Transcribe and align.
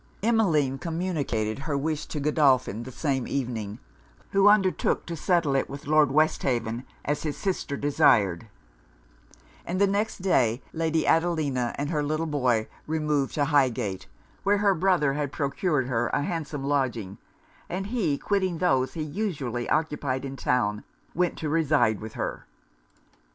Emmeline 0.23 0.79
communicated 0.79 1.59
her 1.59 1.77
wish 1.77 2.07
to 2.07 2.19
Godolphin 2.19 2.81
the 2.81 2.91
same 2.91 3.27
evening; 3.27 3.77
who 4.31 4.47
undertook 4.49 5.05
to 5.05 5.15
settle 5.15 5.55
it 5.55 5.69
with 5.69 5.85
Lord 5.85 6.11
Westhaven 6.11 6.85
as 7.05 7.21
his 7.21 7.37
sister 7.37 7.77
desired; 7.77 8.47
and 9.63 9.79
the 9.79 9.85
next 9.85 10.23
day 10.23 10.63
Lady 10.73 11.05
Adelina 11.05 11.75
and 11.77 11.91
her 11.91 12.01
little 12.01 12.25
boy 12.25 12.67
removed 12.87 13.35
to 13.35 13.45
Highgate, 13.45 14.07
where 14.41 14.57
her 14.57 14.73
brother 14.73 15.13
had 15.13 15.31
procured 15.31 15.85
her 15.85 16.07
a 16.07 16.23
handsome 16.23 16.63
lodging; 16.63 17.19
and 17.69 17.85
he, 17.85 18.17
quitting 18.17 18.57
those 18.57 18.93
he 18.93 19.03
usually 19.03 19.69
occupied 19.69 20.25
in 20.25 20.35
town, 20.35 20.83
went 21.13 21.37
to 21.37 21.47
reside 21.47 21.99
with 21.99 22.13
her. 22.13 22.47